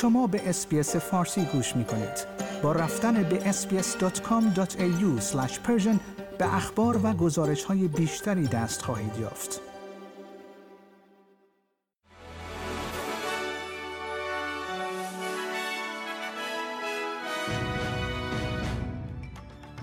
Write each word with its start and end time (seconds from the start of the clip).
شما 0.00 0.26
به 0.26 0.48
SBS 0.48 0.96
فارسی 0.96 1.44
گوش 1.44 1.76
می 1.76 1.84
کنید. 1.84 2.26
با 2.62 2.72
رفتن 2.72 3.22
به 3.22 3.52
sbs.com.au 3.52 5.22
به 6.38 6.54
اخبار 6.54 7.00
و 7.06 7.12
گزارش 7.12 7.64
های 7.64 7.88
بیشتری 7.88 8.46
دست 8.46 8.82
خواهید 8.82 9.18
یافت. 9.20 9.60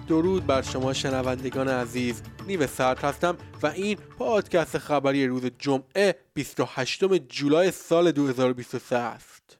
درود 0.07 0.45
بر 0.45 0.61
شما 0.61 0.93
شنوندگان 0.93 1.67
عزیز 1.67 2.21
نیو 2.47 2.67
سرد 2.67 2.99
هستم 2.99 3.37
و 3.63 3.67
این 3.67 3.97
پادکست 4.17 4.77
خبری 4.77 5.27
روز 5.27 5.45
جمعه 5.59 6.15
28 6.33 7.03
جولای 7.27 7.71
سال 7.71 8.11
2023 8.11 8.95
است 8.95 9.57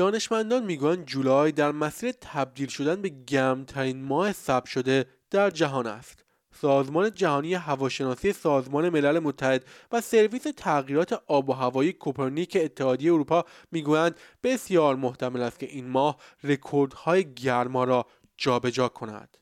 دانشمندان 0.00 0.64
می‌گویند 0.64 1.06
جولای 1.06 1.52
در 1.52 1.72
مسیر 1.72 2.14
تبدیل 2.20 2.68
شدن 2.68 3.02
به 3.02 3.08
گرمترین 3.26 4.02
ماه 4.02 4.32
ثبت 4.32 4.66
شده 4.66 5.06
در 5.30 5.50
جهان 5.50 5.86
است. 5.86 6.24
سازمان 6.60 7.14
جهانی 7.14 7.54
هواشناسی 7.54 8.32
سازمان 8.32 8.88
ملل 8.88 9.18
متحد 9.18 9.64
و 9.92 10.00
سرویس 10.00 10.42
تغییرات 10.56 11.22
آب 11.26 11.48
و 11.48 11.52
هوایی 11.52 11.92
کوپرنیک 11.92 12.58
اتحادیه 12.60 13.12
اروپا 13.12 13.44
می‌گویند 13.72 14.16
بسیار 14.42 14.96
محتمل 14.96 15.42
است 15.42 15.58
که 15.58 15.66
این 15.66 15.88
ماه 15.88 16.16
رکوردهای 16.44 17.34
گرما 17.34 17.84
را 17.84 18.06
جابجا 18.36 18.70
جا 18.70 18.88
کند. 18.88 19.36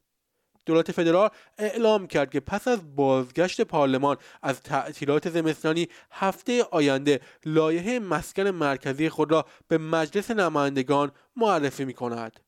دولت 0.69 0.93
فدرال 0.93 1.31
اعلام 1.59 2.07
کرد 2.07 2.31
که 2.31 2.41
پس 2.41 2.69
از 2.69 2.97
بازگشت 2.97 3.61
پارلمان 3.61 4.17
از 4.43 4.61
تعطیلات 4.61 5.31
زمستانی 5.31 5.89
هفته 6.11 6.65
آینده 6.71 7.21
لایحه 7.45 7.99
مسکن 7.99 8.51
مرکزی 8.51 9.09
خود 9.09 9.33
را 9.33 9.47
به 9.69 9.79
مجلس 9.79 10.31
نمایندگان 10.31 11.13
معرفی 11.37 11.85
می 11.85 11.95
کند. 11.95 12.41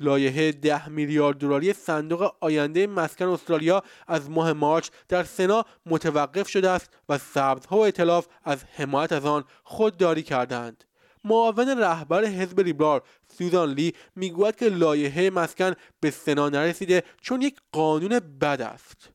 لایحه 0.00 0.52
ده 0.52 0.88
میلیارد 0.88 1.38
دلاری 1.38 1.72
صندوق 1.72 2.34
آینده 2.40 2.86
مسکن 2.86 3.26
استرالیا 3.26 3.82
از 4.06 4.30
ماه 4.30 4.52
مارچ 4.52 4.88
در 5.08 5.22
سنا 5.22 5.64
متوقف 5.86 6.48
شده 6.48 6.70
است 6.70 6.90
و 7.08 7.18
سبزها 7.18 7.76
و 7.76 7.86
اطلاف 7.86 8.26
از 8.44 8.64
حمایت 8.64 9.12
از 9.12 9.26
آن 9.26 9.44
خودداری 9.64 10.22
کردند. 10.22 10.84
معاون 11.24 11.68
رهبر 11.68 12.24
حزب 12.24 12.60
لیبرال 12.60 13.00
سوزان 13.38 13.72
لی 13.72 13.94
می‌گوید 14.16 14.56
که 14.56 14.68
لایحه 14.68 15.30
مسکن 15.30 15.74
به 16.00 16.10
سنا 16.10 16.48
نرسیده 16.48 17.02
چون 17.20 17.42
یک 17.42 17.56
قانون 17.72 18.18
بد 18.18 18.60
است. 18.62 19.10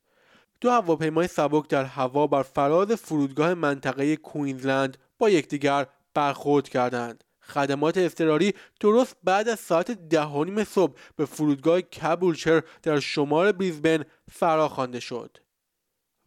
دو 0.62 0.72
هواپیمای 0.72 1.28
سبک 1.28 1.68
در 1.68 1.84
هوا 1.84 2.28
بر 2.28 2.44
فراز 2.44 2.92
فرودگاه 2.92 3.54
منطقه 3.54 4.16
کوینزلند 4.16 4.98
با 5.20 5.30
یکدیگر 5.30 5.88
برخورد 6.14 6.70
کردند. 6.70 7.24
خدمات 7.42 7.98
اضطراری 7.98 8.54
درست 8.80 9.16
بعد 9.24 9.50
از 9.50 9.60
ساعت 9.60 9.92
ده 9.92 10.64
صبح 10.64 10.94
به 11.16 11.26
فرودگاه 11.26 11.82
کابولچر 11.82 12.64
در 12.84 13.00
شمال 13.00 13.52
بریزبن 13.52 14.04
فراخوانده 14.32 15.00
شد. 15.00 15.38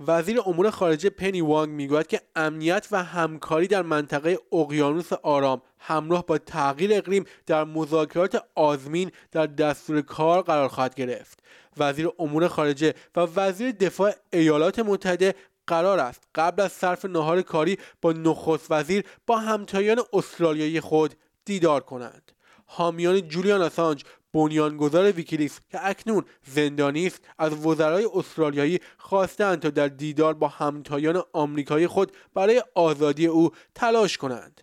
وزیر 0.06 0.41
امور 0.46 0.70
خارجه 0.70 1.10
پنی 1.10 1.41
وانگ 1.41 1.72
می‌گوید 1.72 2.06
که 2.06 2.20
امنیت 2.36 2.88
و 2.91 3.04
همکاری 3.04 3.66
در 3.66 3.82
منطقه 3.82 4.38
اقیانوس 4.52 5.12
آرام 5.12 5.62
همراه 5.78 6.27
با 6.27 6.38
تغییر 6.38 6.94
اقلیم 6.94 7.24
در 7.46 7.64
مذاکرات 7.64 8.44
آزمین 8.55 9.10
در 9.32 9.46
دستور 9.46 10.00
کار 10.00 10.42
قرار 10.42 10.68
خواهد 10.68 10.94
گرفت. 10.94 11.42
وزیر 11.77 12.08
امور 12.18 12.48
خارجه 12.48 12.94
و 13.16 13.20
وزیر 13.20 13.72
دفاع 13.72 14.14
ایالات 14.32 14.78
متحده 14.78 15.34
قرار 15.66 15.98
است 15.98 16.22
قبل 16.34 16.62
از 16.62 16.72
صرف 16.72 17.05
نهار 17.05 17.42
کاری 17.42 17.78
با 18.02 18.12
نخست 18.12 18.70
وزیر 18.70 19.05
با 19.27 19.38
همتایان 19.38 20.02
استرالیایی 20.12 20.80
خود 20.80 21.14
دیدار 21.44 21.80
کنند. 21.80 22.33
حامیان 22.70 23.20
جولیان 23.20 23.62
آسانج 23.62 24.05
بنیانگذار 24.34 25.12
ویکیلیکس 25.12 25.61
که 25.70 25.86
اکنون 25.89 26.24
زندانی 26.46 27.06
است 27.06 27.20
از 27.39 27.67
وزرای 27.67 28.08
استرالیایی 28.14 28.80
خواستند 28.98 29.61
تا 29.61 29.70
در 29.70 29.89
دیدار 29.89 30.34
با 30.34 30.48
همتایان 30.48 31.23
آمریکایی 31.33 31.86
خود 31.86 32.12
برای 32.34 32.62
آزادی 32.74 33.27
او 33.27 33.51
تلاش 33.74 34.17
کنند. 34.17 34.61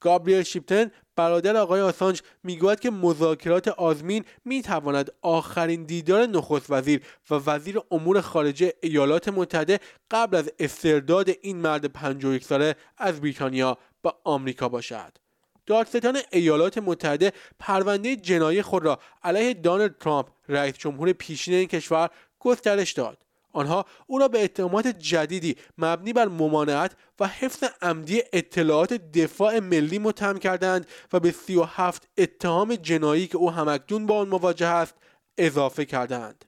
گابریل 0.00 0.42
شیپتن 0.42 0.90
برادر 1.16 1.56
آقای 1.56 1.80
آسانج 1.80 2.22
می‌گوید 2.42 2.80
که 2.80 2.90
مذاکرات 2.90 3.68
AUSMIN 3.68 4.24
می‌تواند 4.44 5.10
آخرین 5.22 5.84
دیدار 5.84 6.26
نخست 6.26 6.70
وزیر 6.70 7.02
و 7.30 7.34
وزیر 7.34 7.80
امور 7.90 8.20
خارجه 8.20 8.72
ایالات 8.82 9.28
متحده 9.28 9.80
قبل 10.10 10.36
از 10.36 10.52
استرداد 10.58 11.30
این 11.42 11.56
مرد 11.56 11.86
51 11.86 12.44
ساله 12.44 12.74
از 12.98 13.20
بریتانیا 13.20 13.78
به 14.02 14.12
آمریکا 14.24 14.68
باشد. 14.68 15.29
دادستان 15.70 16.18
ایالات 16.30 16.78
متحده 16.78 17.32
پرونده 17.58 18.16
جنایی 18.16 18.62
خود 18.62 18.84
را 18.84 18.98
علیه 19.22 19.54
دانالد 19.54 19.98
ترامپ 19.98 20.26
رئیس 20.48 20.74
جمهور 20.78 21.12
پیشین 21.12 21.54
این 21.54 21.68
کشور 21.68 22.10
گسترش 22.38 22.92
داد. 22.92 23.18
آنها 23.52 23.84
او 24.06 24.18
را 24.18 24.28
به 24.28 24.44
اتهامات 24.44 24.86
جدیدی 24.86 25.56
مبنی 25.78 26.12
بر 26.12 26.28
ممانعت 26.28 26.92
و 27.20 27.26
حفظ 27.26 27.64
عمدی 27.82 28.22
اطلاعات 28.32 28.92
دفاع 28.92 29.58
ملی 29.58 29.98
متهم 29.98 30.38
کردند 30.38 30.86
و 31.12 31.20
به 31.20 31.30
37 31.30 32.08
اتهام 32.18 32.74
جنایی 32.74 33.26
که 33.26 33.36
او 33.36 33.50
همکنون 33.50 34.06
با 34.06 34.18
آن 34.18 34.28
مواجه 34.28 34.66
است 34.66 34.94
اضافه 35.38 35.84
کردند. 35.84 36.44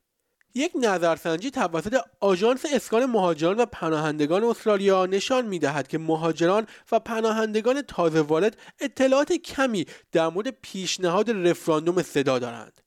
یک 0.55 0.73
نظرسنجی 0.75 1.51
توسط 1.51 1.97
آژانس 2.21 2.65
اسکان 2.75 3.07
مهاجران 3.07 3.57
و 3.57 3.67
پناهندگان 3.67 4.45
استرالیا 4.45 5.07
نشان 5.07 5.47
می 5.47 5.59
دهد 5.59 5.89
که 5.89 5.99
مهاجران 5.99 6.67
و 6.93 6.99
پناهندگان 6.99 7.83
تازه 7.83 8.21
وارد 8.21 8.57
اطلاعات 8.81 9.33
کمی 9.33 9.87
در 10.13 10.29
مورد 10.29 10.49
پیشنهاد 10.49 11.31
رفراندوم 11.31 12.03
صدا 12.03 12.39
دارند. 12.39 12.81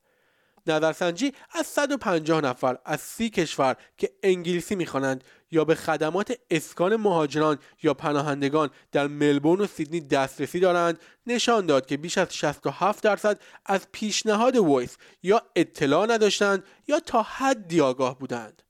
نظرسنجی 0.68 1.34
از 1.52 1.66
150 1.68 2.42
نفر 2.42 2.78
از 2.86 3.02
سی 3.02 3.30
کشور 3.30 3.76
که 3.98 4.12
انگلیسی 4.24 4.76
می‌خوانند 4.76 5.24
یا 5.52 5.66
به 5.66 5.76
خدمات 5.76 6.34
اسکان 6.50 6.96
مهاجران 6.96 7.58
یا 7.84 7.94
پناهندگان 7.94 8.70
در 8.92 9.08
ملبورن 9.08 9.62
و 9.62 9.68
سیدنی 9.68 10.02
دسترسی 10.02 10.60
دارند 10.60 11.00
نشان 11.28 11.66
داد 11.66 11.86
که 11.86 11.98
بیش 11.98 12.18
از 12.18 12.36
67 12.36 13.04
درصد 13.04 13.40
از 13.66 13.88
پیشنهاد 13.92 14.56
Voice 14.56 14.98
یا 15.24 15.42
اطلاع 15.56 16.14
نداشتند 16.14 16.64
یا 16.88 17.00
تا 17.00 17.22
حدی 17.22 17.82
آگاه 17.82 18.20
بودند. 18.20 18.62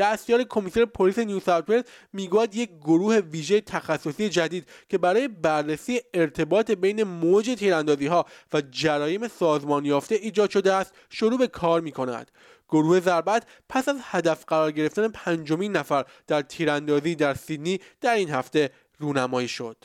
دستیار 0.00 0.42
کمیسر 0.42 0.84
پلیس 0.84 1.18
نیو 1.18 1.40
ساوت 1.40 1.88
می‌گوید 2.12 2.54
یک 2.54 2.70
گروه 2.80 3.16
ویژه 3.16 3.60
تخصصی 3.60 4.28
جدید 4.28 4.68
که 4.88 4.98
برای 4.98 5.28
بررسی 5.28 6.00
ارتباط 6.14 6.70
بین 6.70 7.02
موج 7.02 7.54
تیراندازی 7.58 8.06
ها 8.06 8.26
و 8.52 8.62
جرایم 8.70 9.28
سازمان 9.28 9.84
یافته 9.84 10.14
ایجاد 10.14 10.50
شده 10.50 10.72
است 10.72 10.94
شروع 11.10 11.38
به 11.38 11.46
کار 11.46 11.80
می 11.80 11.92
کند 11.92 12.30
گروه 12.70 13.00
ضربت 13.00 13.46
پس 13.68 13.88
از 13.88 13.96
هدف 14.02 14.44
قرار 14.44 14.72
گرفتن 14.72 15.08
پنجمین 15.08 15.76
نفر 15.76 16.04
در 16.26 16.42
تیراندازی 16.42 17.14
در 17.14 17.34
سیدنی 17.34 17.78
در 18.00 18.14
این 18.14 18.30
هفته 18.30 18.70
رونمایی 18.98 19.48
شد 19.48 19.76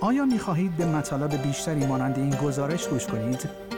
آیا 0.00 0.24
می 0.24 0.38
خواهید 0.38 0.76
به 0.76 0.86
مطالب 0.86 1.42
بیشتری 1.42 1.86
مانند 1.86 2.18
این 2.18 2.30
گزارش 2.30 2.88
گوش 2.88 3.06
کنید؟ 3.06 3.73